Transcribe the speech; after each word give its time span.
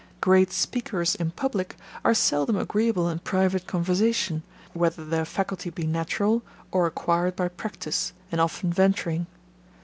Great 0.19 0.51
speakers 0.51 1.13
in 1.13 1.29
public, 1.29 1.75
are 2.03 2.15
seldom 2.15 2.55
agreeable 2.57 3.07
in 3.07 3.19
private 3.19 3.67
conversation, 3.67 4.41
whether 4.73 5.05
their 5.05 5.25
faculty 5.25 5.69
be 5.69 5.85
natural, 5.85 6.41
or 6.71 6.87
acquired 6.87 7.35
by 7.35 7.47
practice, 7.47 8.11
and 8.31 8.41
often 8.41 8.73
venturing. 8.73 9.27